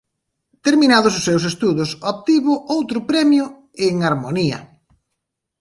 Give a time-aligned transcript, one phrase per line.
[0.65, 3.45] Terminados o seus estudos obtivo outro premio
[3.87, 4.59] en Harmonía.